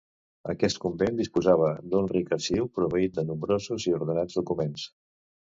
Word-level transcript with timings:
Aquest 0.53 0.79
convent 0.85 1.19
disposava 1.19 1.67
d'un 1.91 2.09
ric 2.13 2.33
arxiu, 2.37 2.67
proveït 2.79 3.15
de 3.21 3.27
nombrosos 3.31 3.89
i 3.91 3.97
ordenats 3.99 4.41
documents. 4.41 4.91